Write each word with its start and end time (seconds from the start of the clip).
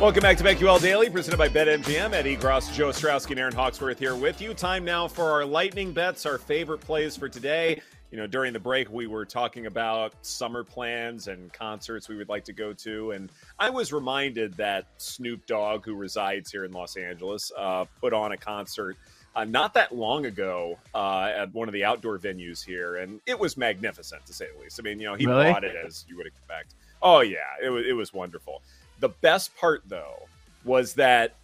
Welcome 0.00 0.20
back 0.20 0.36
to 0.36 0.44
BetQL 0.44 0.78
Daily, 0.82 1.08
presented 1.08 1.38
by 1.38 1.48
BetMGM. 1.48 2.12
Ed 2.12 2.26
Egros, 2.26 2.70
Joe 2.74 2.88
Ostrowski, 2.90 3.30
and 3.30 3.40
Erin 3.40 3.54
Hawksworth 3.54 3.98
here 3.98 4.14
with 4.14 4.42
you. 4.42 4.52
Time 4.52 4.84
now 4.84 5.08
for 5.08 5.24
our 5.24 5.42
lightning 5.42 5.92
bets, 5.92 6.26
our 6.26 6.36
favorite 6.36 6.82
plays 6.82 7.16
for 7.16 7.30
today. 7.30 7.80
You 8.10 8.18
know, 8.18 8.26
during 8.26 8.52
the 8.52 8.60
break, 8.60 8.90
we 8.90 9.06
were 9.06 9.24
talking 9.24 9.64
about 9.64 10.12
summer 10.20 10.62
plans 10.64 11.28
and 11.28 11.50
concerts 11.50 12.10
we 12.10 12.16
would 12.16 12.28
like 12.28 12.44
to 12.44 12.52
go 12.52 12.74
to. 12.74 13.12
And 13.12 13.32
I 13.58 13.70
was 13.70 13.90
reminded 13.90 14.52
that 14.58 14.84
Snoop 14.98 15.46
Dogg, 15.46 15.86
who 15.86 15.94
resides 15.94 16.52
here 16.52 16.66
in 16.66 16.72
Los 16.72 16.98
Angeles, 16.98 17.50
uh, 17.56 17.86
put 17.98 18.12
on 18.12 18.32
a 18.32 18.36
concert 18.36 18.98
uh, 19.34 19.44
not 19.44 19.72
that 19.74 19.94
long 19.96 20.26
ago 20.26 20.78
uh, 20.94 21.32
at 21.34 21.54
one 21.54 21.68
of 21.68 21.72
the 21.72 21.84
outdoor 21.84 22.18
venues 22.18 22.62
here. 22.62 22.96
And 22.96 23.18
it 23.24 23.38
was 23.38 23.56
magnificent, 23.56 24.26
to 24.26 24.34
say 24.34 24.48
the 24.54 24.62
least. 24.62 24.78
I 24.78 24.82
mean, 24.82 25.00
you 25.00 25.06
know, 25.06 25.14
he 25.14 25.26
Really? 25.26 25.44
brought 25.44 25.64
it 25.64 25.74
as 25.74 26.04
you 26.06 26.18
would 26.18 26.26
expect. 26.26 26.74
Oh, 27.02 27.20
yeah, 27.20 27.38
it 27.62 27.70
was, 27.70 27.84
it 27.86 27.92
was 27.94 28.12
wonderful. 28.12 28.62
The 29.00 29.08
best 29.10 29.56
part, 29.56 29.82
though, 29.86 30.26
was 30.64 30.94
that 30.94 31.36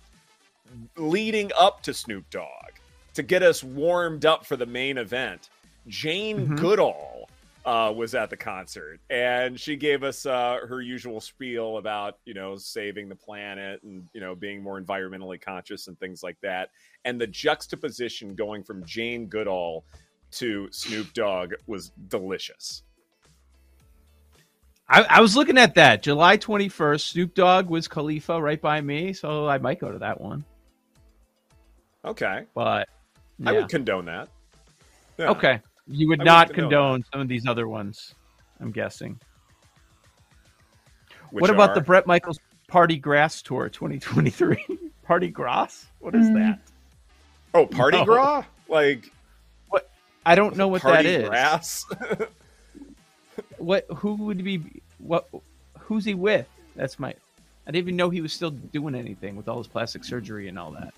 leading 0.96 1.50
up 1.58 1.82
to 1.82 1.94
Snoop 1.94 2.28
Dogg 2.30 2.72
to 3.14 3.22
get 3.22 3.42
us 3.42 3.62
warmed 3.62 4.24
up 4.24 4.46
for 4.46 4.56
the 4.56 4.66
main 4.66 4.98
event, 4.98 5.50
Jane 5.86 6.46
Mhm. 6.48 6.58
Goodall 6.60 7.28
uh, 7.64 7.92
was 7.94 8.14
at 8.14 8.28
the 8.30 8.36
concert, 8.36 8.98
and 9.08 9.60
she 9.60 9.76
gave 9.76 10.02
us 10.02 10.26
uh, 10.26 10.58
her 10.66 10.80
usual 10.80 11.20
spiel 11.20 11.76
about 11.76 12.18
you 12.24 12.34
know 12.34 12.56
saving 12.56 13.08
the 13.08 13.14
planet 13.14 13.80
and 13.84 14.08
you 14.12 14.20
know 14.20 14.34
being 14.34 14.62
more 14.62 14.80
environmentally 14.80 15.40
conscious 15.40 15.86
and 15.86 15.98
things 16.00 16.22
like 16.24 16.40
that. 16.40 16.70
And 17.04 17.20
the 17.20 17.26
juxtaposition 17.26 18.34
going 18.34 18.64
from 18.64 18.84
Jane 18.84 19.26
Goodall 19.26 19.84
to 20.32 20.68
Snoop 20.72 21.12
Dogg 21.12 21.52
was 21.66 21.90
delicious. 22.08 22.82
I, 24.92 25.06
I 25.08 25.20
was 25.22 25.34
looking 25.34 25.56
at 25.56 25.74
that 25.76 26.02
July 26.02 26.36
21st. 26.36 27.00
Snoop 27.00 27.34
Dogg 27.34 27.70
Wiz 27.70 27.88
Khalifa 27.88 28.40
right 28.40 28.60
by 28.60 28.78
me, 28.82 29.14
so 29.14 29.48
I 29.48 29.56
might 29.56 29.80
go 29.80 29.90
to 29.90 29.98
that 30.00 30.20
one. 30.20 30.44
Okay, 32.04 32.44
But 32.54 32.88
I 33.46 33.52
would 33.52 33.68
condone 33.68 34.04
that. 34.06 34.28
Yeah. 35.16 35.30
okay, 35.30 35.60
you 35.86 36.08
would 36.08 36.20
I 36.20 36.24
would 36.24 36.26
not 36.26 36.48
condone 36.48 36.68
condone 36.68 37.04
some 37.10 37.20
of 37.22 37.28
these 37.28 37.46
other 37.46 37.68
ones. 37.68 38.14
I'm 38.60 38.70
guessing. 38.70 39.18
Which 41.30 41.40
what 41.40 41.50
about 41.50 41.70
are- 41.70 41.74
the 41.76 41.80
Bret 41.80 42.06
Michaels 42.06 42.38
Party 42.68 42.96
Grass 42.96 43.40
Tour 43.40 43.70
2023? 43.70 44.66
Party 45.04 45.28
Grass? 45.28 45.86
What 46.00 46.14
is 46.14 46.26
mm. 46.26 46.34
that? 46.34 46.60
oh 47.54 47.66
party 47.66 47.98
No. 47.98 48.04
gras 48.06 48.44
like 48.66 49.12
what? 49.68 49.90
I 50.24 50.34
don't 50.34 50.56
know 50.56 50.68
what 50.68 50.80
party 50.80 51.02
that 51.02 51.20
is. 51.22 51.28
grass? 51.28 51.84
What? 53.58 53.86
Who 53.96 54.14
would 54.14 54.42
be? 54.42 54.81
What? 55.02 55.28
Who's 55.78 56.04
he 56.04 56.14
with? 56.14 56.46
That's 56.76 56.98
my. 56.98 57.08
I 57.10 57.70
didn't 57.70 57.76
even 57.84 57.96
know 57.96 58.10
he 58.10 58.20
was 58.20 58.32
still 58.32 58.50
doing 58.50 58.94
anything 58.94 59.36
with 59.36 59.48
all 59.48 59.58
his 59.58 59.66
plastic 59.68 60.04
surgery 60.04 60.48
and 60.48 60.58
all 60.58 60.72
that. 60.72 60.92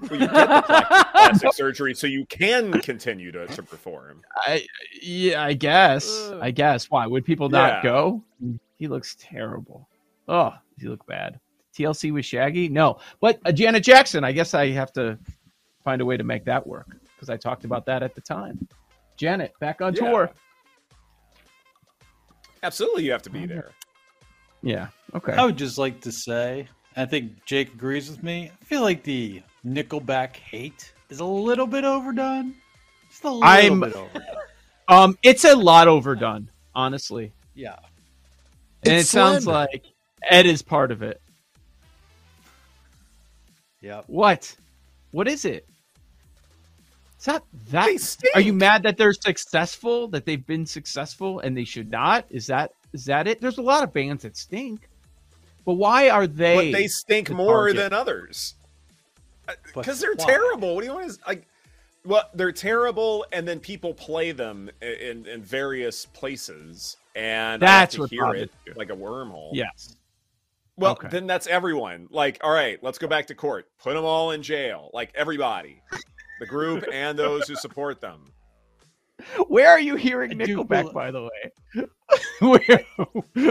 Well, 0.00 0.12
you 0.12 0.18
get 0.20 0.30
the 0.32 0.62
plastic, 0.62 1.12
plastic 1.12 1.52
surgery 1.52 1.94
so 1.94 2.06
you 2.06 2.24
can 2.26 2.72
continue 2.80 3.30
to, 3.32 3.46
to 3.48 3.62
perform. 3.62 4.22
I 4.36 4.64
yeah, 5.02 5.42
I 5.42 5.52
guess. 5.52 6.28
Ugh. 6.30 6.38
I 6.40 6.50
guess. 6.50 6.90
Why 6.90 7.06
would 7.06 7.24
people 7.24 7.48
not 7.50 7.74
Yeah. 7.78 7.82
go? 7.82 8.24
He 8.78 8.88
looks 8.88 9.16
terrible. 9.20 9.88
Oh, 10.28 10.50
does 10.50 10.82
he 10.82 10.88
look 10.88 11.04
bad? 11.06 11.38
TLC 11.76 12.12
with 12.12 12.24
Shaggy? 12.24 12.68
No, 12.68 12.98
but 13.20 13.40
uh, 13.44 13.52
Janet 13.52 13.82
Jackson. 13.84 14.24
I 14.24 14.32
guess 14.32 14.54
I 14.54 14.68
have 14.70 14.92
to 14.94 15.18
find 15.84 16.00
a 16.00 16.04
way 16.04 16.16
to 16.16 16.24
make 16.24 16.44
that 16.46 16.66
work 16.66 16.86
because 17.14 17.28
I 17.28 17.36
talked 17.36 17.64
about 17.64 17.84
that 17.86 18.02
at 18.02 18.14
the 18.14 18.20
time. 18.20 18.66
Janet 19.16 19.52
back 19.60 19.80
on 19.82 19.94
Yeah. 19.94 20.00
tour. 20.10 20.30
Absolutely, 22.62 23.04
you 23.04 23.12
have 23.12 23.22
to 23.22 23.30
be 23.30 23.46
there. 23.46 23.70
Yeah. 24.62 24.88
Okay. 25.14 25.32
I 25.32 25.44
would 25.44 25.56
just 25.56 25.78
like 25.78 26.00
to 26.02 26.12
say, 26.12 26.68
I 26.96 27.04
think 27.04 27.44
Jake 27.44 27.72
agrees 27.74 28.10
with 28.10 28.22
me. 28.22 28.50
I 28.60 28.64
feel 28.64 28.82
like 28.82 29.02
the 29.04 29.42
Nickelback 29.64 30.36
hate 30.36 30.92
is 31.10 31.20
a 31.20 31.24
little 31.24 31.66
bit 31.66 31.84
overdone. 31.84 32.54
Just 33.08 33.24
a 33.24 33.28
little 33.30 33.44
I'm- 33.44 33.80
bit 33.80 33.94
overdone. 33.94 34.22
Um, 34.90 35.18
it's 35.22 35.44
a 35.44 35.54
lot 35.54 35.86
overdone, 35.86 36.48
honestly, 36.74 37.30
Yeah. 37.54 37.76
and 38.84 38.94
It's 38.94 39.04
it 39.04 39.06
sounds 39.08 39.44
slander. 39.44 39.68
like 39.70 39.84
Ed 40.22 40.46
is 40.46 40.62
part 40.62 40.90
of 40.92 41.02
it. 41.02 41.20
Yeah. 43.82 44.00
What? 44.06 44.56
What 45.10 45.28
is 45.28 45.44
it? 45.44 45.68
Is 47.18 47.24
that 47.24 47.42
that? 47.70 47.86
They 47.86 47.96
stink. 47.98 48.36
Are 48.36 48.40
you 48.40 48.52
mad 48.52 48.82
that 48.84 48.96
they're 48.96 49.12
successful? 49.12 50.08
That 50.08 50.24
they've 50.24 50.44
been 50.46 50.66
successful 50.66 51.40
and 51.40 51.56
they 51.56 51.64
should 51.64 51.90
not? 51.90 52.24
Is 52.30 52.46
that 52.46 52.72
is 52.92 53.04
that 53.06 53.26
it? 53.26 53.40
There's 53.40 53.58
a 53.58 53.62
lot 53.62 53.82
of 53.82 53.92
bands 53.92 54.22
that 54.22 54.36
stink, 54.36 54.88
but 55.64 55.74
why 55.74 56.10
are 56.10 56.26
they? 56.26 56.70
But 56.70 56.78
they 56.78 56.86
stink 56.86 57.28
the 57.28 57.34
more 57.34 57.66
target? 57.66 57.76
than 57.76 57.92
others 57.92 58.54
uh, 59.48 59.54
because 59.74 60.00
they're 60.00 60.14
why? 60.14 60.26
terrible. 60.26 60.74
What 60.74 60.82
do 60.82 60.86
you 60.86 60.94
want 60.94 61.10
to 61.10 61.18
like? 61.26 61.46
Well, 62.04 62.22
they're 62.32 62.52
terrible, 62.52 63.26
and 63.32 63.46
then 63.46 63.58
people 63.58 63.92
play 63.92 64.30
them 64.30 64.70
in, 64.80 65.26
in 65.26 65.42
various 65.42 66.06
places, 66.06 66.96
and 67.16 67.60
That's 67.60 67.98
what 67.98 68.10
hear 68.10 68.32
it 68.34 68.50
like 68.76 68.90
a 68.90 68.96
wormhole. 68.96 69.50
yes. 69.52 69.96
Well, 70.76 70.92
Okay. 70.92 71.08
then 71.08 71.26
that's 71.26 71.48
everyone. 71.48 72.06
Like, 72.10 72.38
all 72.42 72.52
right, 72.52 72.78
let's 72.84 72.98
go 72.98 73.08
back 73.08 73.26
to 73.26 73.34
court. 73.34 73.66
Put 73.82 73.94
them 73.94 74.04
all 74.04 74.30
in 74.30 74.42
jail. 74.44 74.90
Like 74.94 75.10
everybody, 75.16 75.82
the 76.40 76.46
group 76.46 76.84
and 76.92 77.18
those 77.18 77.46
who 77.48 77.54
support 77.56 78.00
them. 78.00 78.32
Where 79.48 79.68
are 79.68 79.80
you 79.80 79.96
hearing 79.96 80.30
I 80.30 80.34
Nickelback? 80.44 80.92
by 80.92 81.10
the 81.10 81.22
way, 81.24 81.86
where, 82.40 82.84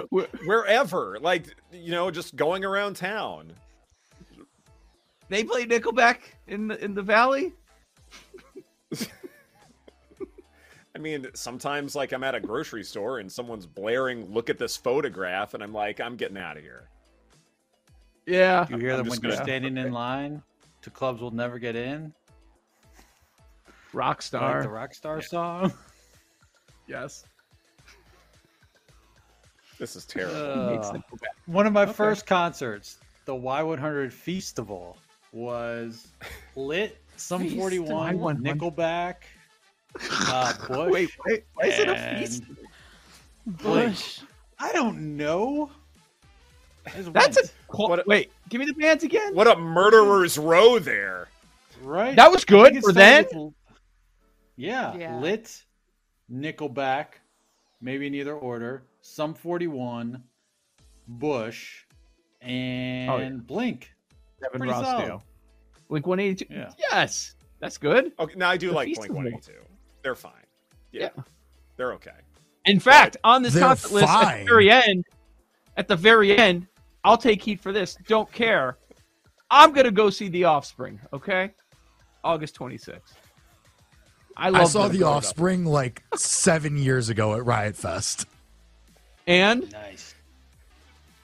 where- 0.09 0.27
Wherever, 0.45 1.17
like 1.19 1.47
you 1.73 1.91
know, 1.91 2.09
just 2.09 2.35
going 2.35 2.63
around 2.63 2.95
town. 2.95 3.51
they 5.29 5.43
play 5.43 5.65
Nickelback 5.65 6.19
in 6.47 6.67
the 6.69 6.83
in 6.83 6.93
the 6.93 7.01
Valley? 7.03 7.53
I 10.95 10.99
mean, 10.99 11.27
sometimes 11.35 11.95
like 11.95 12.11
I'm 12.11 12.23
at 12.23 12.33
a 12.33 12.39
grocery 12.39 12.83
store 12.83 13.19
and 13.19 13.31
someone's 13.31 13.65
blaring, 13.67 14.33
"Look 14.33 14.49
at 14.49 14.57
this 14.57 14.75
photograph," 14.75 15.53
and 15.53 15.61
I'm 15.61 15.73
like, 15.73 15.99
I'm 15.99 16.15
getting 16.15 16.37
out 16.37 16.57
of 16.57 16.63
here. 16.63 16.87
Yeah. 18.25 18.65
Do 18.65 18.73
you 18.75 18.79
hear 18.79 18.91
I'm 18.91 18.97
them 18.99 19.07
when 19.09 19.19
you're 19.21 19.31
gonna- 19.33 19.43
standing 19.43 19.77
in 19.77 19.91
line 19.93 20.41
to 20.81 20.89
clubs 20.89 21.21
we'll 21.21 21.31
never 21.31 21.59
get 21.59 21.75
in? 21.75 22.13
Like 23.97 24.18
Rockstar. 24.19 24.62
the 24.63 24.69
Rockstar 24.69 25.24
song? 25.24 25.74
yes. 26.88 27.24
This 29.80 29.96
is 29.96 30.06
terrible. 30.06 30.79
Uh, 30.84 30.99
One 31.46 31.67
of 31.67 31.73
my 31.73 31.84
Okay. 31.84 31.94
first 31.94 32.26
concerts, 32.26 32.97
the 33.26 33.34
Y100 33.34 34.11
Festival, 34.11 34.97
was 35.32 36.08
lit. 36.55 36.97
Sum 37.16 37.47
41, 37.49 38.17
Y100. 38.20 38.41
Nickelback, 38.41 39.16
uh, 40.29 40.53
Bush. 40.67 40.91
Wait, 40.91 41.09
wait. 41.26 41.46
Why 41.55 41.67
is 41.67 41.79
it 41.79 41.90
a 41.90 42.20
feast? 42.20 42.43
Bush. 43.47 44.20
I 44.59 44.72
don't 44.72 45.17
know. 45.17 45.72
I 46.85 46.91
That's 47.02 47.08
a 47.38 47.41
went, 47.41 47.53
qu- 47.67 47.88
What 47.90 48.00
a- 48.00 48.03
wait. 48.05 48.32
Give 48.50 48.59
me 48.59 48.66
the 48.67 48.73
bands 48.73 49.03
again. 49.03 49.34
What 49.34 49.47
a 49.47 49.55
murderer's 49.55 50.38
row 50.38 50.78
there. 50.79 51.28
right. 51.82 52.16
That 52.16 52.32
was 52.32 52.46
good 52.46 52.76
for 52.76 52.91
started 52.91 52.96
then. 52.96 53.26
with- 53.46 53.53
yeah, 54.57 54.95
Yeah. 54.97 55.19
lit, 55.19 55.63
Nickelback, 56.31 57.07
maybe 57.79 58.07
in 58.07 58.15
either 58.15 58.35
order. 58.35 58.83
Sum 59.01 59.33
41, 59.33 60.21
Bush, 61.07 61.85
and 62.41 63.09
Oh, 63.09 63.17
yeah. 63.17 63.29
Blink. 63.29 63.93
Gavin 64.41 64.59
Pretty 64.59 64.73
Rossdale. 64.73 65.07
solid. 65.07 65.21
Blink 65.87 66.05
182. 66.05 66.53
Yeah. 66.53 66.71
Yes. 66.77 67.35
That's 67.59 67.77
good. 67.77 68.11
Okay, 68.19 68.35
now 68.35 68.49
I 68.49 68.57
do 68.57 68.67
The 68.69 68.73
like 68.75 68.93
Blink 68.93 69.13
182. 69.13 69.53
They're 70.03 70.15
fine. 70.15 70.33
Yeah, 70.91 71.09
Yeah. 71.15 71.23
they're 71.77 71.93
okay. 71.93 72.11
In 72.65 72.79
fact, 72.79 73.17
on 73.23 73.41
this 73.41 73.53
They're 73.53 73.67
list 73.69 73.95
at 73.95 74.39
the 74.39 74.45
very 74.45 74.69
end, 74.69 75.05
at 75.77 75.87
the 75.87 75.95
very 75.95 76.37
end, 76.37 76.67
I'll 77.03 77.17
take 77.17 77.41
heat 77.41 77.59
for 77.61 77.71
this. 77.71 77.95
Don't 78.07 78.29
care. 78.31 78.77
I'm 79.49 79.71
gonna 79.71 79.91
go 79.91 80.09
see 80.09 80.27
The 80.27 80.43
Offspring. 80.43 80.99
Okay, 81.13 81.51
August 82.23 82.55
26th. 82.55 83.13
I 84.37 84.49
love. 84.49 84.61
I 84.61 84.66
saw 84.66 84.87
The 84.87 84.99
growing 84.99 85.03
up. 85.11 85.17
Offspring 85.17 85.66
like 85.66 86.03
seven 86.16 86.78
years 86.78 87.09
ago 87.09 87.34
at 87.35 87.43
Riot 87.45 87.75
Fest. 87.75 88.25
and 89.25 89.69
Nice. 89.72 90.13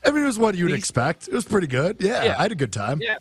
I 0.05 0.11
mean, 0.11 0.23
it 0.23 0.25
was 0.25 0.37
what 0.39 0.55
you'd 0.55 0.69
These- 0.69 0.79
expect. 0.79 1.27
It 1.29 1.33
was 1.33 1.45
pretty 1.45 1.67
good. 1.67 1.97
Yeah, 2.01 2.23
Yeah. 2.23 2.35
I 2.37 2.41
had 2.43 2.51
a 2.51 2.55
good 2.55 2.73
time. 2.73 2.99
yeah, 3.01 3.15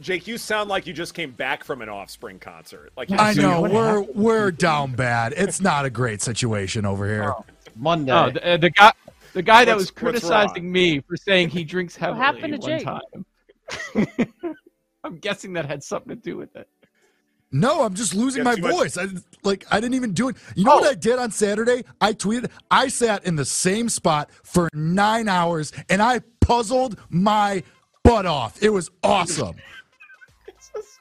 Jake, 0.00 0.26
you 0.26 0.38
sound 0.38 0.68
like 0.68 0.86
you 0.86 0.92
just 0.92 1.14
came 1.14 1.30
back 1.32 1.62
from 1.64 1.82
an 1.82 1.88
Offspring 1.88 2.38
concert. 2.40 2.90
Like 2.96 3.10
I 3.12 3.34
know 3.34 3.60
we're 3.62 4.00
we're 4.00 4.50
down 4.50 4.92
bad. 4.92 5.34
It's 5.36 5.60
not 5.60 5.84
a 5.84 5.90
great 5.90 6.22
situation 6.22 6.84
over 6.86 7.06
here. 7.06 7.34
Monday. 7.76 8.10
no, 8.10 8.30
the, 8.30 8.44
uh, 8.54 8.56
the 8.56 8.70
guy, 8.70 8.92
the 9.34 9.42
guy 9.42 9.64
that 9.64 9.76
was 9.76 9.90
criticizing 9.92 10.70
me 10.72 10.98
for 11.00 11.16
saying 11.16 11.50
he 11.50 11.62
drinks 11.62 11.94
heavily 11.94 12.18
what 12.18 12.26
happened 12.34 12.54
to 12.54 12.58
one 12.60 12.78
Jake? 12.78 12.84
time. 12.84 14.24
I'm 15.04 15.18
guessing 15.18 15.52
that 15.52 15.66
had 15.66 15.82
something 15.84 16.08
to 16.10 16.16
do 16.20 16.36
with 16.36 16.56
it. 16.56 16.68
No, 17.50 17.82
I'm 17.82 17.94
just 17.94 18.14
losing 18.14 18.44
my 18.44 18.54
too 18.56 18.62
much- 18.62 18.70
voice. 18.72 18.98
I 18.98 19.06
like 19.42 19.64
I 19.70 19.80
didn't 19.80 19.94
even 19.94 20.12
do 20.12 20.28
it. 20.28 20.36
You 20.54 20.64
know 20.64 20.72
Oh. 20.72 20.80
what 20.80 20.90
I 20.90 20.94
did 20.94 21.18
on 21.18 21.30
Saturday? 21.30 21.84
I 22.00 22.12
tweeted. 22.12 22.50
I 22.70 22.88
sat 22.88 23.24
in 23.24 23.36
the 23.36 23.44
same 23.44 23.88
spot 23.88 24.30
for 24.44 24.68
nine 24.74 25.28
hours 25.28 25.72
and 25.88 26.02
I 26.02 26.20
puzzled 26.40 26.98
my 27.08 27.62
butt 28.04 28.26
off. 28.26 28.62
It 28.62 28.70
was 28.70 28.90
awesome. 29.02 29.56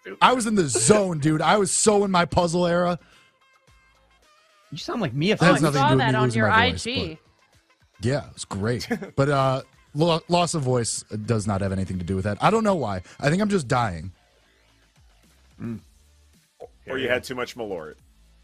So. 0.05 0.15
I 0.21 0.31
was 0.33 0.45
in 0.47 0.55
the 0.55 0.69
zone, 0.69 1.19
dude. 1.19 1.41
I 1.41 1.57
was 1.57 1.69
so 1.69 2.05
in 2.05 2.11
my 2.11 2.23
puzzle 2.23 2.65
era. 2.65 2.97
You 4.71 4.77
sound 4.77 5.01
like 5.01 5.13
me 5.13 5.31
if 5.31 5.39
That 5.39 5.49
Oh, 5.49 5.53
has 5.55 5.63
I 5.63 5.67
nothing 5.67 5.73
to 5.73 5.79
saw 5.79 5.87
do 5.89 5.95
with 5.95 5.99
that 5.99 6.11
me 6.13 6.17
on 6.17 6.31
your 6.31 6.47
my 6.47 6.71
voice, 6.71 6.87
IG. 6.87 7.17
Yeah, 8.01 8.27
it 8.27 8.33
was 8.33 8.45
great. 8.45 8.87
but 9.17 9.27
uh 9.27 9.61
lo- 9.93 10.21
loss 10.29 10.53
of 10.53 10.61
voice 10.61 11.03
does 11.25 11.45
not 11.45 11.59
have 11.59 11.73
anything 11.73 11.99
to 11.99 12.05
do 12.05 12.15
with 12.15 12.23
that. 12.23 12.37
I 12.41 12.49
don't 12.51 12.63
know 12.63 12.75
why. 12.75 13.01
I 13.19 13.29
think 13.29 13.41
I'm 13.41 13.49
just 13.49 13.67
dying. 13.67 14.13
Or 16.89 16.97
you 16.97 17.09
had 17.09 17.23
too 17.23 17.35
much 17.35 17.55
Malort. 17.55 17.95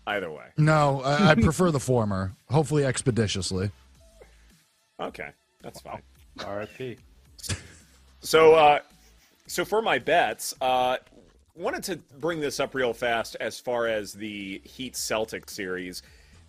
Either 0.05 0.29
way. 0.29 0.47
No, 0.57 1.01
I, 1.01 1.29
I 1.29 1.35
prefer 1.35 1.71
the 1.71 1.79
former. 1.79 2.35
Hopefully 2.49 2.85
expeditiously. 2.85 3.71
Okay, 4.99 5.29
that's 5.61 5.79
fine. 5.79 6.01
RIP. 6.45 6.99
So, 8.19 8.53
uh, 8.53 8.79
so 9.47 9.63
for 9.63 9.81
my 9.81 9.99
bets, 9.99 10.53
uh, 10.59 10.97
wanted 11.55 11.83
to 11.83 11.97
bring 12.19 12.39
this 12.39 12.59
up 12.59 12.75
real 12.75 12.93
fast 12.93 13.37
as 13.39 13.59
far 13.59 13.87
as 13.87 14.13
the 14.13 14.61
Heat 14.63 14.95
Celtic 14.95 15.49
series. 15.49 16.01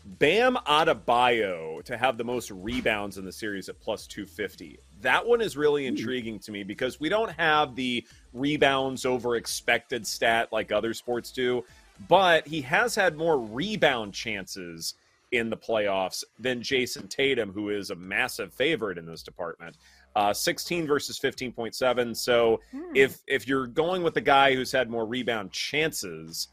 Bam 0.05 0.57
Adebayo 0.67 1.83
to 1.85 1.97
have 1.97 2.19
the 2.19 2.25
most 2.25 2.51
rebounds 2.51 3.19
in 3.19 3.25
the 3.25 3.33
series 3.33 3.69
at 3.69 3.81
plus 3.81 4.07
250. 4.07 4.79
That 5.01 5.27
one 5.27 5.41
is 5.41 5.57
really 5.57 5.87
intriguing 5.87 6.39
to 6.41 6.53
me 6.53 6.63
because 6.63 7.01
we 7.01 7.09
don't 7.09 7.31
have 7.33 7.75
the 7.75 8.07
rebounds 8.33 9.07
over 9.07 9.37
expected 9.37 10.07
stat 10.07 10.53
like 10.53 10.73
other 10.73 10.93
sports 10.93 11.33
do, 11.33 11.65
but 12.09 12.47
he 12.47 12.61
has 12.63 12.95
had 12.95 13.17
more 13.17 13.39
rebound 13.39 14.15
chances 14.15 14.95
in 15.33 15.51
the 15.51 15.57
playoffs 15.57 16.23
than 16.39 16.63
Jayson 16.63 17.09
Tatum, 17.09 17.53
who 17.53 17.71
is 17.71 17.91
a 17.91 17.97
massive 17.97 18.53
favorite 18.55 18.99
in 18.99 19.07
this 19.07 19.23
department. 19.23 19.77
Uh, 20.15 20.33
16 20.33 20.87
versus 20.87 21.19
15.7. 21.19 22.17
So 22.17 22.61
if 22.95 23.19
if 23.27 23.49
you're 23.49 23.67
going 23.67 24.05
with 24.05 24.15
the 24.15 24.21
guy 24.21 24.55
who's 24.55 24.71
had 24.71 24.89
more 24.89 25.07
rebound 25.07 25.51
chances 25.51 26.49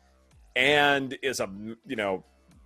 and 0.56 1.16
is 1.22 1.40
a 1.40 1.50
you 1.86 1.96
know 1.96 2.24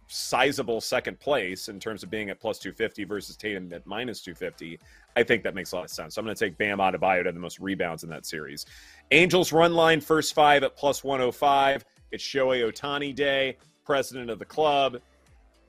sizable 0.08 0.80
second 0.80 1.20
place 1.20 1.68
in 1.68 1.80
terms 1.80 2.04
of 2.04 2.10
being 2.10 2.30
at 2.30 2.40
plus 2.40 2.60
250 2.60 3.04
versus 3.06 3.36
Tatum 3.36 3.74
at 3.74 3.86
minus 3.86 4.22
250, 4.22 4.80
I 5.18 5.24
think 5.24 5.44
that 5.44 5.56
makes 5.56 5.72
a 5.72 5.76
lot 5.76 5.86
of 5.86 5.92
sense. 5.92 6.16
So 6.16 6.20
I'm 6.20 6.26
going 6.26 6.36
to 6.36 6.46
take 6.46 6.58
Bam 6.58 6.78
Adebayo 6.78 7.22
to 7.22 7.26
have 7.26 7.34
the 7.34 7.42
most 7.42 7.60
rebounds 7.60 8.04
in 8.04 8.10
that 8.12 8.26
series. 8.26 8.66
Angels 9.12 9.52
run 9.52 9.74
line 9.74 10.00
first 10.00 10.34
five 10.34 10.64
at 10.64 10.78
plus 10.78 11.04
105. 11.04 11.84
It's 12.12 12.24
Shohei 12.24 12.70
Ohtani 12.70 13.14
day, 13.14 13.58
president 13.84 14.30
of 14.30 14.40
the 14.40 14.46
club. 14.46 14.98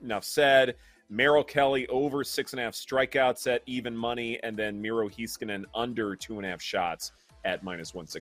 Enough 0.01 0.23
said. 0.23 0.75
Merrill 1.09 1.43
Kelly 1.43 1.87
over 1.87 2.23
six 2.23 2.51
and 2.51 2.59
a 2.59 2.63
half 2.63 2.73
strikeouts 2.73 3.47
at 3.47 3.61
even 3.65 3.95
money, 3.95 4.39
and 4.43 4.57
then 4.57 4.81
Miro 4.81 5.07
Heiskanen 5.07 5.63
under 5.73 6.15
two 6.15 6.37
and 6.37 6.45
a 6.45 6.49
half 6.49 6.61
shots 6.61 7.13
at 7.45 7.63
minus 7.63 7.93
one 7.93 8.07
six. 8.07 8.25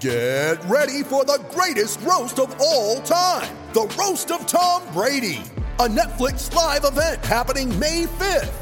Get 0.00 0.62
ready 0.64 1.04
for 1.04 1.24
the 1.24 1.40
greatest 1.50 2.00
roast 2.00 2.40
of 2.40 2.54
all 2.60 3.00
time 3.02 3.56
the 3.72 3.82
Roast 3.98 4.30
of 4.30 4.46
Tom 4.46 4.82
Brady, 4.92 5.40
a 5.78 5.88
Netflix 5.88 6.52
live 6.52 6.84
event 6.84 7.24
happening 7.24 7.78
May 7.78 8.04
5th. 8.04 8.61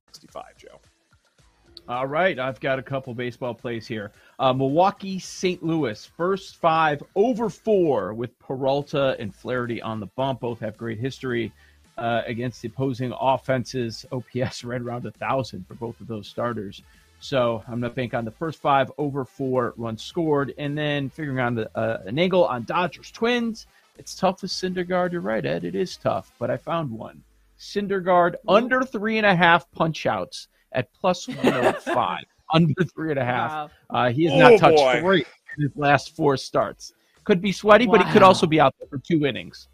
65, 1.91 1.99
Joe. 1.99 2.01
All 2.01 2.07
right, 2.07 2.39
I've 2.39 2.59
got 2.59 2.79
a 2.79 2.83
couple 2.83 3.13
baseball 3.13 3.53
plays 3.53 3.87
here. 3.87 4.11
Uh, 4.39 4.53
Milwaukee, 4.53 5.19
St. 5.19 5.61
Louis, 5.63 6.05
first 6.17 6.57
five 6.57 7.03
over 7.15 7.49
four 7.49 8.13
with 8.13 8.37
Peralta 8.39 9.15
and 9.19 9.33
Flaherty 9.33 9.81
on 9.81 9.99
the 9.99 10.07
bump. 10.07 10.39
Both 10.39 10.59
have 10.59 10.77
great 10.77 10.99
history 10.99 11.51
uh, 11.97 12.21
against 12.25 12.61
the 12.61 12.69
opposing 12.69 13.13
offenses. 13.19 14.05
OPS 14.11 14.63
right 14.63 14.81
around 14.81 15.05
a 15.05 15.11
thousand 15.11 15.67
for 15.67 15.75
both 15.75 15.99
of 16.01 16.07
those 16.07 16.27
starters. 16.27 16.81
So 17.19 17.63
I'm 17.67 17.79
going 17.79 17.91
to 17.91 17.95
bank 17.95 18.15
on 18.15 18.25
the 18.25 18.31
first 18.31 18.59
five 18.59 18.91
over 18.97 19.25
four 19.25 19.73
runs 19.77 20.01
scored, 20.01 20.53
and 20.57 20.75
then 20.75 21.09
figuring 21.09 21.39
on 21.39 21.53
the, 21.53 21.69
uh, 21.77 22.01
an 22.05 22.17
angle 22.17 22.45
on 22.45 22.63
Dodgers 22.63 23.11
Twins. 23.11 23.67
It's 23.97 24.15
tough 24.15 24.41
with 24.41 24.51
Syndergaard. 24.51 25.11
You're 25.11 25.21
right, 25.21 25.45
Ed. 25.45 25.63
It 25.63 25.75
is 25.75 25.97
tough, 25.97 26.31
but 26.39 26.49
I 26.49 26.57
found 26.57 26.89
one. 26.89 27.21
Syndergaard 27.59 28.35
under 28.47 28.81
three 28.81 29.17
and 29.17 29.27
a 29.27 29.35
half 29.35 29.69
punch 29.71 30.07
outs 30.07 30.47
at 30.73 30.91
plus 30.93 31.27
105. 31.27 32.23
under 32.53 32.83
three 32.83 33.11
and 33.11 33.19
a 33.19 33.23
half. 33.25 33.51
Wow. 33.51 33.69
Uh, 33.89 34.11
he 34.11 34.25
has 34.25 34.33
Oh, 34.33 34.37
not 34.49 34.59
touched 34.59 34.77
boy. 34.77 34.99
three 34.99 35.25
in 35.57 35.63
his 35.63 35.71
last 35.75 36.15
four 36.15 36.35
starts. 36.37 36.93
Could 37.23 37.41
be 37.41 37.51
sweaty, 37.51 37.85
but 37.87 38.05
he 38.05 38.11
could 38.11 38.23
also 38.23 38.45
be 38.45 38.59
out 38.59 38.73
there 38.79 38.87
for 38.89 38.97
two 38.97 39.25
innings. 39.25 39.67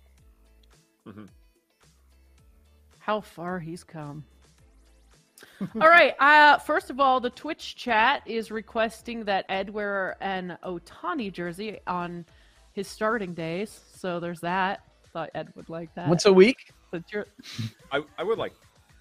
How 3.00 3.22
far 3.22 3.58
he's 3.60 3.84
come. 3.84 4.26
all 5.82 5.88
right. 5.90 6.14
Uh, 6.20 6.58
first 6.58 6.90
of 6.90 7.00
all, 7.00 7.20
the 7.20 7.30
Twitch 7.30 7.76
chat 7.76 8.22
is 8.26 8.52
requesting 8.52 9.24
that 9.26 9.46
Ed 9.50 9.70
wear 9.70 10.18
an 10.22 10.58
Ohtani 10.64 11.32
jersey 11.32 11.80
on 11.88 12.26
his 12.74 12.88
starting 12.88 13.34
days. 13.34 13.80
So 13.96 14.20
there's 14.20 14.42
that. 14.42 14.82
Thought 15.14 15.30
Ed 15.34 15.52
would 15.56 15.70
like 15.70 15.94
that. 15.96 16.10
Once 16.10 16.26
a 16.26 16.34
week? 16.34 16.72
But 16.92 17.04
you're- 17.12 17.26
I, 17.92 18.02
I 18.18 18.24
would 18.24 18.38
like. 18.38 18.54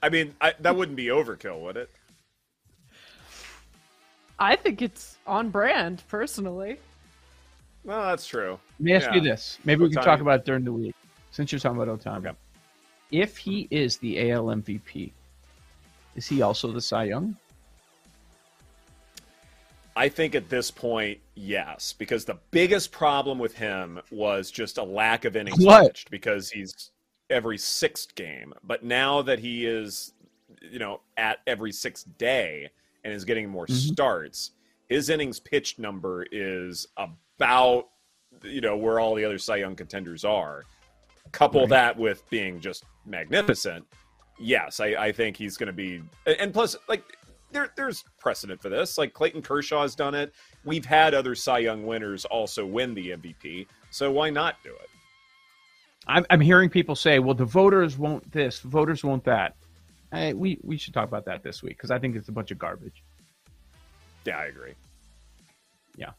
I 0.02 0.08
mean, 0.08 0.34
I, 0.40 0.54
that 0.60 0.76
wouldn't 0.76 0.96
be 0.96 1.06
overkill, 1.06 1.60
would 1.62 1.76
it? 1.76 1.90
I 4.38 4.56
think 4.56 4.82
it's 4.82 5.16
on 5.26 5.48
brand, 5.50 6.02
personally. 6.08 6.78
Well, 7.84 8.02
that's 8.08 8.26
true. 8.26 8.58
Let 8.78 8.84
me 8.84 8.92
ask 8.92 9.06
Yeah. 9.06 9.14
you 9.14 9.20
this. 9.22 9.58
Maybe 9.64 9.82
we 9.84 9.90
can 9.90 10.02
talk 10.02 10.20
about 10.20 10.40
it 10.40 10.44
during 10.46 10.64
the 10.64 10.72
week, 10.72 10.94
since 11.30 11.52
you're 11.52 11.58
talking 11.58 11.80
about 11.80 12.00
Ohtani. 12.00 12.34
If 13.10 13.36
he 13.38 13.68
is 13.70 13.96
the 13.98 14.30
AL 14.30 14.46
MVP, 14.46 15.12
is 16.16 16.26
he 16.26 16.42
also 16.42 16.72
the 16.72 16.80
Cy 16.80 17.04
Young? 17.04 17.36
I 19.94 20.10
think 20.10 20.34
at 20.34 20.50
this 20.50 20.70
point, 20.70 21.18
yes, 21.36 21.94
because 21.96 22.26
the 22.26 22.36
biggest 22.50 22.92
problem 22.92 23.38
with 23.38 23.56
him 23.56 24.00
was 24.10 24.50
just 24.50 24.76
a 24.76 24.82
lack 24.82 25.24
of 25.24 25.36
innings 25.36 25.64
What? 25.64 25.84
pitched 25.86 26.10
because 26.10 26.50
he's 26.50 26.90
every 27.30 27.58
sixth 27.58 28.14
game. 28.14 28.52
But 28.62 28.84
now 28.84 29.22
that 29.22 29.38
he 29.38 29.66
is, 29.66 30.12
you 30.60 30.78
know, 30.78 31.00
at 31.16 31.38
every 31.46 31.72
sixth 31.72 32.06
day 32.18 32.70
and 33.04 33.12
is 33.12 33.24
getting 33.24 33.48
more 33.48 33.66
Mhm. 33.66 33.92
starts, 33.92 34.52
his 34.88 35.10
innings 35.10 35.40
pitched 35.40 35.78
number 35.78 36.26
is 36.30 36.86
about, 36.96 37.88
you 38.42 38.60
know, 38.60 38.76
where 38.76 39.00
all 39.00 39.14
the 39.14 39.24
other 39.24 39.38
Cy 39.38 39.56
Young 39.56 39.74
contenders 39.76 40.24
are. 40.24 40.64
Couple 41.32 41.62
Right. 41.62 41.70
that 41.70 41.96
with 41.96 42.28
being 42.30 42.60
just 42.60 42.84
magnificent. 43.04 43.84
Yes, 44.38 44.80
I, 44.80 44.86
I 44.88 45.12
think 45.12 45.36
he's 45.36 45.56
going 45.56 45.66
to 45.68 45.72
be, 45.72 46.02
and 46.26 46.52
plus, 46.52 46.76
like 46.88 47.02
there, 47.50 47.72
there's 47.76 48.04
precedent 48.18 48.60
for 48.60 48.68
this. 48.68 48.98
Like 48.98 49.12
Clayton 49.14 49.40
Kershaw 49.42 49.82
has 49.82 49.94
done 49.94 50.14
it. 50.14 50.34
We've 50.64 50.84
had 50.84 51.14
other 51.14 51.34
Cy 51.34 51.58
Young 51.60 51.86
winners 51.86 52.24
also 52.26 52.66
win 52.66 52.92
the 52.94 53.12
MVP. 53.12 53.66
So 53.90 54.10
why 54.10 54.30
not 54.30 54.62
do 54.62 54.70
it? 54.74 54.90
I'm, 56.06 56.24
I'm 56.30 56.40
hearing 56.40 56.70
people 56.70 56.94
say, 56.94 57.18
well, 57.18 57.34
the 57.34 57.44
voters 57.44 57.98
won't 57.98 58.30
this, 58.32 58.60
voters 58.60 59.02
won't 59.02 59.24
that. 59.24 59.56
Hey, 60.12 60.34
we, 60.34 60.58
we 60.62 60.76
should 60.76 60.94
talk 60.94 61.08
about 61.08 61.24
that 61.24 61.42
this 61.42 61.62
week 61.62 61.76
because 61.76 61.90
I 61.90 61.98
think 61.98 62.16
it's 62.16 62.28
a 62.28 62.32
bunch 62.32 62.50
of 62.50 62.58
garbage. 62.58 63.02
Yeah, 64.24 64.38
I 64.38 64.46
agree. 64.46 64.74
Yeah. 65.96 66.10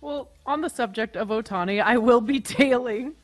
Well, 0.00 0.30
on 0.46 0.60
the 0.60 0.70
subject 0.70 1.16
of 1.16 1.28
Ohtani, 1.28 1.82
I 1.82 1.98
will 1.98 2.20
be 2.20 2.40
tailing 2.40 3.14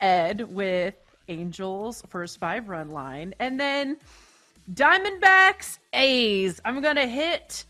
Ed 0.00 0.52
with 0.52 0.94
Angels 1.28 2.02
first 2.08 2.38
five 2.38 2.68
run 2.68 2.90
line, 2.90 3.34
and 3.38 3.58
then 3.58 3.96
Diamondbacks 4.74 5.78
A's. 5.92 6.60
I'm 6.64 6.80
gonna 6.82 7.06
hit 7.06 7.64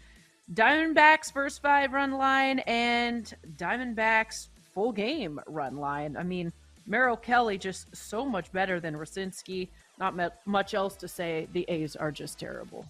Diamondbacks 0.52 1.32
first 1.32 1.62
five 1.62 1.92
run 1.92 2.12
line 2.12 2.60
and 2.60 3.32
Diamondbacks 3.56 4.48
full 4.74 4.92
game 4.92 5.40
run 5.46 5.76
line. 5.76 6.16
I 6.16 6.22
mean, 6.22 6.52
Merrill 6.86 7.16
Kelly 7.16 7.58
just 7.58 7.94
so 7.94 8.24
much 8.24 8.52
better 8.52 8.80
than 8.80 8.94
Rucinski. 8.94 9.68
Not 9.98 10.16
me- 10.16 10.28
much 10.46 10.74
else 10.74 10.96
to 10.96 11.08
say. 11.08 11.48
The 11.52 11.64
A's 11.68 11.96
are 11.96 12.10
just 12.10 12.38
terrible. 12.38 12.86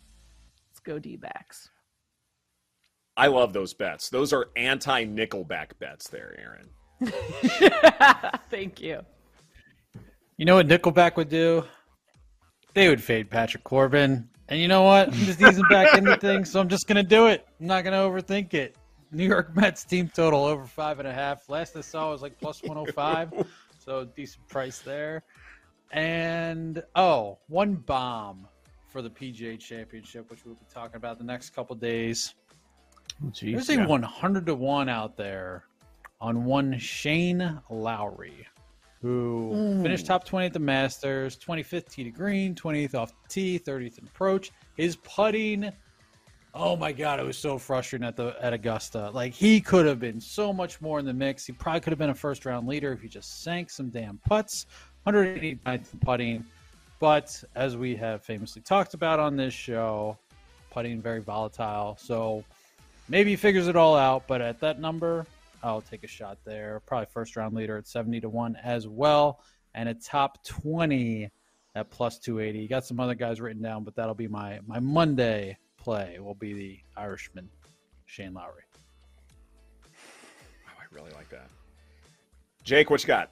Let's 0.70 0.80
go 0.80 0.98
D 0.98 1.16
backs. 1.16 1.68
I 3.16 3.26
love 3.26 3.52
those 3.52 3.74
bets. 3.74 4.08
Those 4.08 4.32
are 4.32 4.48
anti 4.56 5.04
Nickelback 5.04 5.78
bets 5.78 6.08
there, 6.08 6.34
Erin. 6.38 6.68
Thank 8.50 8.80
you. 8.80 9.02
You 10.38 10.46
know 10.46 10.56
what 10.56 10.68
Nickelback 10.68 11.16
would 11.16 11.28
do? 11.28 11.64
They 12.74 12.88
would 12.88 13.02
fade 13.02 13.30
Patrick 13.30 13.64
Corbin. 13.64 14.28
And 14.48 14.60
you 14.60 14.68
know 14.68 14.82
what? 14.82 15.08
I'm 15.08 15.14
just 15.14 15.40
easing 15.42 15.64
back 15.68 15.94
into 15.98 16.16
things, 16.16 16.50
so 16.50 16.60
I'm 16.60 16.68
just 16.68 16.86
gonna 16.86 17.02
do 17.02 17.26
it. 17.26 17.46
I'm 17.60 17.66
not 17.66 17.84
gonna 17.84 17.98
overthink 17.98 18.54
it. 18.54 18.76
New 19.10 19.26
York 19.26 19.54
Mets 19.54 19.84
team 19.84 20.10
total 20.14 20.44
over 20.44 20.64
five 20.64 20.98
and 20.98 21.06
a 21.06 21.12
half. 21.12 21.48
Last 21.50 21.76
I 21.76 21.82
saw 21.82 22.10
was 22.10 22.22
like 22.22 22.38
plus 22.40 22.62
105, 22.62 23.46
so 23.84 24.04
decent 24.04 24.46
price 24.48 24.80
there. 24.80 25.22
And 25.92 26.82
oh, 26.94 27.38
one 27.48 27.74
bomb 27.74 28.46
for 28.88 29.02
the 29.02 29.10
PGA 29.10 29.58
Championship, 29.58 30.30
which 30.30 30.44
we'll 30.44 30.54
be 30.54 30.66
talking 30.72 30.96
about 30.96 31.18
the 31.18 31.24
next 31.24 31.50
couple 31.50 31.76
days. 31.76 32.34
Oh, 33.24 33.30
geez, 33.30 33.66
There's 33.66 33.78
a 33.78 33.84
100 33.84 34.46
to 34.46 34.54
one 34.54 34.88
out 34.88 35.16
there 35.16 35.64
on 36.20 36.44
one 36.44 36.78
Shane 36.78 37.60
Lowry, 37.68 38.46
who 39.00 39.80
finished 39.82 40.06
top 40.06 40.24
20 40.24 40.46
at 40.46 40.52
the 40.52 40.58
Masters, 40.58 41.36
25th 41.36 41.88
tee 41.88 42.04
to 42.04 42.10
green, 42.10 42.54
20th 42.54 42.94
off 42.94 43.10
the 43.10 43.28
tee, 43.28 43.58
30th 43.58 43.98
in 43.98 44.06
approach. 44.06 44.52
His 44.76 44.96
putting, 44.96 45.72
oh 46.54 46.76
my 46.76 46.92
god, 46.92 47.18
it 47.18 47.24
was 47.24 47.38
so 47.38 47.58
frustrating 47.58 48.06
at 48.06 48.16
the 48.16 48.36
at 48.40 48.52
Augusta. 48.52 49.10
Like 49.10 49.32
he 49.32 49.60
could 49.60 49.86
have 49.86 50.00
been 50.00 50.20
so 50.20 50.52
much 50.52 50.80
more 50.80 50.98
in 50.98 51.06
the 51.06 51.14
mix. 51.14 51.46
He 51.46 51.52
probably 51.52 51.80
could 51.80 51.92
have 51.92 51.98
been 51.98 52.10
a 52.10 52.14
first 52.14 52.44
round 52.44 52.66
leader 52.66 52.92
if 52.92 53.00
he 53.00 53.08
just 53.08 53.42
sank 53.42 53.70
some 53.70 53.88
damn 53.88 54.18
putts. 54.18 54.66
189th 55.06 55.64
in 55.66 55.98
putting, 56.00 56.44
but 57.00 57.42
as 57.56 57.76
we 57.76 57.96
have 57.96 58.22
famously 58.22 58.62
talked 58.62 58.94
about 58.94 59.18
on 59.18 59.36
this 59.36 59.52
show, 59.52 60.16
putting 60.70 61.02
very 61.02 61.20
volatile. 61.20 61.96
So 62.00 62.44
maybe 63.08 63.30
he 63.30 63.36
figures 63.36 63.66
it 63.66 63.74
all 63.74 63.96
out, 63.96 64.28
but 64.28 64.40
at 64.40 64.60
that 64.60 64.80
number, 64.80 65.26
I'll 65.64 65.80
take 65.80 66.04
a 66.04 66.08
shot 66.08 66.38
there. 66.44 66.80
Probably 66.86 67.06
first 67.12 67.34
round 67.34 67.54
leader 67.54 67.76
at 67.76 67.88
70 67.88 68.20
to 68.20 68.28
1 68.28 68.56
as 68.62 68.86
well. 68.86 69.40
And 69.74 69.88
a 69.88 69.94
top 69.94 70.44
20 70.44 71.30
at 71.74 71.90
plus 71.90 72.18
280. 72.18 72.68
Got 72.68 72.84
some 72.84 73.00
other 73.00 73.14
guys 73.14 73.40
written 73.40 73.62
down, 73.62 73.82
but 73.82 73.96
that'll 73.96 74.14
be 74.14 74.28
my, 74.28 74.60
my 74.66 74.78
Monday 74.78 75.56
play, 75.82 76.18
will 76.20 76.34
be 76.34 76.52
the 76.52 76.78
Irishman, 76.96 77.48
Shane 78.06 78.34
Lowry. 78.34 78.62
Oh, 79.84 80.78
I 80.78 80.84
really 80.94 81.10
like 81.12 81.28
that. 81.30 81.48
Jake, 82.64 82.90
what 82.90 83.02
you 83.02 83.08
got? 83.08 83.30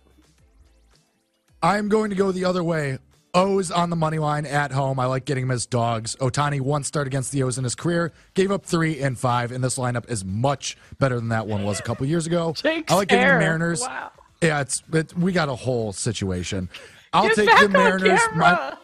I'm 1.63 1.89
going 1.89 2.11
to 2.11 2.17
go 2.17 2.33
the 2.33 2.45
other 2.45 2.65
way. 2.65 2.99
O's 3.33 3.71
on 3.71 3.91
the 3.91 3.97
money 3.97 4.19
line 4.19 4.45
at 4.45 4.73
home. 4.73 4.99
I 4.99 5.07
like 5.07 5.25
getting 5.25 5.45
them 5.45 5.53
as 5.53 5.65
dogs. 5.65 6.17
Ohtani 6.17 6.61
one 6.61 6.83
start 6.83 7.07
against 7.07 7.31
the 7.31 7.45
O's 7.45 7.59
in 7.59 7.65
his 7.65 7.77
career, 7.77 8.13
gave 8.35 8.51
up 8.51 8.65
three 8.65 9.01
and 9.01 9.17
five, 9.17 9.53
and 9.53 9.63
this 9.63 9.79
lineup 9.79 10.11
is 10.11 10.25
much 10.25 10.77
better 10.99 11.15
than 11.17 11.29
that 11.29 11.47
one 11.47 11.63
was 11.63 11.79
a 11.79 11.83
couple 11.83 12.05
years 12.07 12.27
ago. 12.27 12.55
Jake's 12.55 12.93
I 12.93 12.97
like 12.97 13.09
getting 13.09 13.25
the. 13.27 13.39
Mariners. 13.39 13.83
Wow. 13.83 14.11
Yeah, 14.43 14.61
it's 14.63 14.83
it, 14.93 15.17
we 15.17 15.31
got 15.31 15.49
a 15.49 15.55
whole 15.55 15.93
situation. 15.93 16.69
I'll 17.13 17.29
Get 17.29 17.37
take 17.37 17.47
back 17.47 17.59
the 17.61 17.67
on 17.67 17.73
Mariners. 17.73 18.21
camera. 18.33 18.79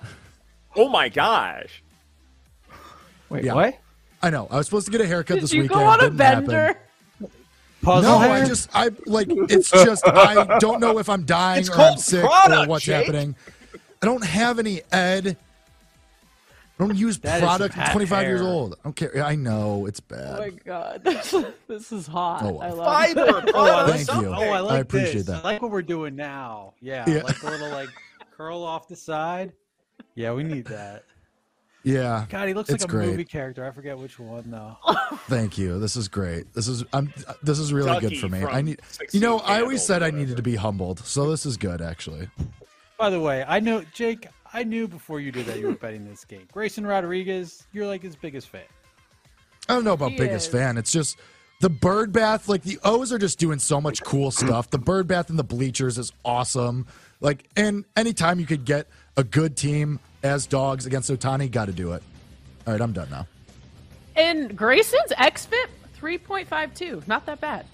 Oh 0.77 0.89
my 0.89 1.09
gosh. 1.09 1.83
Wait, 3.29 3.45
Yeah. 3.45 3.55
what? 3.55 3.77
I 4.23 4.31
know. 4.31 4.49
I 4.51 4.57
was 4.57 4.67
supposed 4.67 4.87
to 4.87 4.93
get 4.93 5.01
a 5.01 5.07
haircut 5.07 5.37
Did 5.37 5.45
this 5.45 5.53
you 5.53 5.63
weekend. 5.63 5.81
go 5.81 5.87
on 5.87 6.01
a 6.01 6.03
Didn't 6.05 6.19
happen. 6.21 6.47
bender? 6.47 6.79
Puzzle 7.83 8.11
no, 8.13 8.19
hair? 8.19 8.43
I 8.43 8.47
just 8.47 8.69
I 8.75 8.91
like 9.05 9.29
it's 9.31 9.71
just 9.71 10.07
I 10.09 10.59
don't 10.59 10.81
know 10.81 10.99
if 10.99 11.09
I'm 11.09 11.25
dying 11.27 11.61
It's 11.61 11.71
or 11.71 11.77
I'm 11.81 11.99
sick 11.99 12.25
product, 12.25 12.67
or 12.67 12.71
what's 12.71 12.85
Jake. 12.85 13.07
happening. 13.07 13.37
I 14.03 14.07
don't 14.07 14.25
have 14.25 14.59
any 14.59 14.83
Ed. 14.91 15.37
I 16.79 16.85
don't 16.85 16.97
use 16.97 17.19
That 17.21 17.37
is 17.37 17.43
product. 17.43 17.77
I'm 17.77 17.83
hat 17.85 17.93
25 17.93 18.27
years 18.27 18.41
old. 18.43 18.75
I 18.75 18.77
don't 18.85 18.97
care. 18.97 19.23
I 19.25 19.35
know 19.35 19.87
it's 19.87 20.01
bad. 20.01 20.37
Oh 20.37 20.41
my 20.41 20.51
god, 20.51 21.05
this 21.69 21.93
is 21.93 22.07
hot. 22.07 22.43
Oh, 22.43 22.53
well. 22.55 22.63
I 22.63 22.71
love 22.71 22.87
Fiber, 22.87 23.39
it. 23.49 23.51
Oh, 23.55 23.65
I 23.65 23.83
like 23.87 24.01
Thank 24.07 24.23
you. 24.23 24.29
Oh, 24.29 24.33
I 24.51 24.61
like 24.61 24.73
I 24.73 24.79
appreciate 24.79 25.13
this. 25.15 25.27
that. 25.27 25.45
I 25.45 25.53
like 25.53 25.63
what 25.63 25.71
we're 25.71 25.83
doing 25.83 26.17
now. 26.17 26.75
Yeah, 26.81 27.05
Yeah. 27.09 27.23
like 27.23 27.43
a 27.43 27.47
little 27.47 27.71
like 27.71 27.89
curl 28.37 28.63
off 28.63 28.89
the 28.89 28.97
side. 28.97 29.53
Yeah, 30.17 30.33
we 30.33 30.43
need 30.45 30.65
that. 30.67 31.05
Yeah. 31.83 32.27
God, 32.29 32.49
he 32.49 32.55
looks 32.55 32.69
It's 32.69 32.83
like 32.83 32.91
a 32.91 32.97
great. 32.97 33.09
movie 33.11 33.25
character. 33.25 33.65
I 33.65 33.71
forget 33.71 33.97
which 33.97 34.19
one 34.19 34.51
though. 34.51 34.77
Thank 35.29 35.57
you. 35.57 35.79
This 35.79 35.95
is 35.97 36.09
great. 36.09 36.53
This 36.53 36.67
is 36.69 36.85
I'm 36.93 37.13
this 37.43 37.59
is 37.59 37.73
really 37.73 37.87
Ducky 37.93 38.09
good 38.09 38.19
for 38.19 38.29
me. 38.29 38.43
I 38.43 38.61
need 38.63 38.81
You 39.13 39.21
know, 39.21 39.39
I 39.41 39.61
always 39.61 39.85
said 39.85 40.03
I 40.03 40.11
needed 40.11 40.37
to 40.37 40.43
be 40.43 40.57
humbled. 40.57 40.99
So 41.01 41.31
this 41.31 41.47
is 41.47 41.57
good 41.57 41.81
actually. 41.81 42.29
By 42.99 43.11
the 43.11 43.21
way, 43.21 43.45
I 43.47 43.61
know 43.61 43.85
Jake. 43.93 44.27
I 44.53 44.65
knew 44.65 44.89
before 44.89 45.21
you 45.21 45.31
did 45.31 45.47
that 45.47 45.59
you 45.59 45.67
were 45.67 45.75
betting 45.75 46.09
this 46.09 46.25
game. 46.25 46.49
Grayson 46.53 46.87
Rodriguez, 46.87 47.67
you're 47.73 47.87
like 47.87 48.03
his 48.03 48.17
biggest 48.17 48.49
fan. 48.49 48.63
I 49.69 49.75
don't 49.75 49.85
know 49.85 49.93
about 49.93 50.13
He 50.13 50.19
biggest 50.19 50.47
is. 50.49 50.53
fan. 50.53 50.79
It's 50.79 50.93
just 50.93 51.19
the 51.61 51.69
bird 51.69 52.13
bath, 52.13 52.49
like 52.49 52.63
the 52.63 52.79
O's 52.85 53.13
are 53.13 53.19
just 53.19 53.39
doing 53.39 53.59
so 53.59 53.81
much 53.81 54.03
cool 54.03 54.31
stuff. 54.31 54.71
The 54.71 54.79
bird 54.79 55.07
bath 55.09 55.31
in 55.31 55.37
the 55.37 55.45
bleachers 55.45 55.99
is 55.99 56.13
awesome. 56.25 56.87
Like, 57.21 57.49
and 57.57 57.85
anytime 57.97 58.39
you 58.41 58.47
could 58.47 58.65
get 58.65 58.87
a 59.17 59.25
good 59.25 59.57
team 59.57 59.99
as 60.27 60.47
dogs 60.47 60.87
against 60.87 61.11
Ohtani, 61.11 61.51
got 61.51 61.67
to 61.67 61.73
do 61.73 61.93
it. 61.93 62.03
All 62.67 62.73
right, 62.73 62.83
I'm 62.83 62.93
done 62.93 63.09
now. 63.11 63.27
And 64.17 64.57
Grayson's 64.57 65.13
XFIP 65.13 65.69
3.52. 66.01 67.07
Not 67.07 67.27
that 67.27 67.41
bad. 67.41 67.67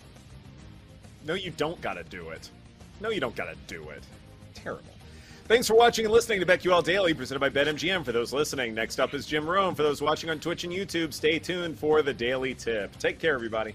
No, 1.24 1.34
you 1.34 1.50
don't 1.52 1.80
gotta 1.80 2.04
do 2.04 2.30
it. 2.30 2.50
No, 3.00 3.10
you 3.10 3.20
don't 3.20 3.34
gotta 3.36 3.54
do 3.66 3.88
it. 3.90 4.02
Terrible. 4.54 4.84
Thanks 5.46 5.66
for 5.66 5.74
watching 5.74 6.04
and 6.04 6.12
listening 6.12 6.40
to 6.40 6.46
BetQL 6.46 6.84
Daily, 6.84 7.14
presented 7.14 7.40
by 7.40 7.50
BetMGM. 7.50 8.04
For 8.04 8.12
those 8.12 8.32
listening, 8.32 8.74
next 8.74 8.98
up 8.98 9.12
is 9.14 9.26
Jim 9.26 9.48
Rome. 9.48 9.74
For 9.74 9.82
those 9.82 10.00
watching 10.00 10.30
on 10.30 10.40
Twitch 10.40 10.64
and 10.64 10.72
YouTube, 10.72 11.12
stay 11.12 11.38
tuned 11.38 11.78
for 11.78 12.02
the 12.02 12.14
Daily 12.14 12.54
Tip. 12.54 12.96
Take 12.98 13.18
care, 13.18 13.34
everybody. 13.34 13.74